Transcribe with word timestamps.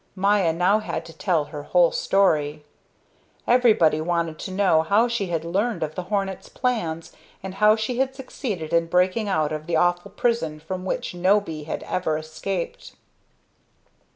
Maya 0.15 0.51
now 0.51 0.79
had 0.79 1.05
to 1.05 1.13
tell 1.15 1.43
her 1.45 1.61
whole 1.61 1.91
story. 1.91 2.65
Everybody 3.45 4.01
wanted 4.01 4.39
to 4.39 4.49
know 4.49 4.81
how 4.81 5.07
she 5.07 5.27
had 5.27 5.45
learned 5.45 5.83
of 5.83 5.93
the 5.93 6.01
hornets' 6.05 6.49
plans 6.49 7.11
and 7.43 7.53
how 7.53 7.75
she 7.75 7.99
had 7.99 8.15
succeeded 8.15 8.73
in 8.73 8.87
breaking 8.87 9.29
out 9.29 9.51
of 9.51 9.67
the 9.67 9.75
awful 9.75 10.09
prison 10.09 10.59
from 10.59 10.85
which 10.85 11.13
no 11.13 11.39
bee 11.39 11.65
had 11.65 11.83
ever 11.83 12.15
before 12.15 12.17
escaped. 12.17 12.93